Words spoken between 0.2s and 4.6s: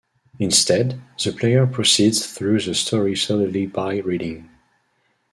Instead, the player proceeds through the story solely by reading.